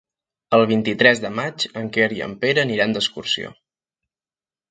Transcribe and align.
El 0.57 0.63
vint-i-tres 0.69 1.19
de 1.25 1.29
maig 1.39 1.65
en 1.81 1.91
Quer 1.97 2.07
i 2.17 2.23
en 2.27 2.33
Pere 2.45 2.63
aniran 2.63 2.97
d'excursió. 2.97 3.51